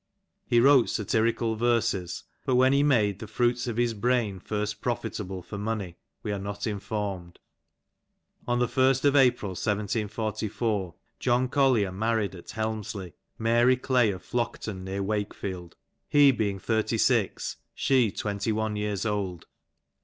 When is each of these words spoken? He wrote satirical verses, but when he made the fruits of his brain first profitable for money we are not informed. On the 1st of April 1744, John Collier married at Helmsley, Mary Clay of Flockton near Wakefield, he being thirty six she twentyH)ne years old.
He 0.47 0.59
wrote 0.59 0.89
satirical 0.89 1.55
verses, 1.55 2.23
but 2.43 2.55
when 2.55 2.73
he 2.73 2.81
made 2.81 3.19
the 3.19 3.27
fruits 3.27 3.67
of 3.67 3.77
his 3.77 3.93
brain 3.93 4.39
first 4.39 4.81
profitable 4.81 5.43
for 5.43 5.59
money 5.59 5.95
we 6.23 6.31
are 6.31 6.39
not 6.39 6.65
informed. 6.65 7.37
On 8.47 8.57
the 8.57 8.65
1st 8.65 9.05
of 9.05 9.15
April 9.15 9.51
1744, 9.51 10.95
John 11.19 11.47
Collier 11.47 11.91
married 11.91 12.33
at 12.33 12.49
Helmsley, 12.49 13.13
Mary 13.37 13.77
Clay 13.77 14.09
of 14.09 14.23
Flockton 14.23 14.83
near 14.83 15.03
Wakefield, 15.03 15.75
he 16.09 16.31
being 16.31 16.57
thirty 16.57 16.97
six 16.97 17.57
she 17.75 18.11
twentyH)ne 18.11 18.75
years 18.79 19.05
old. 19.05 19.45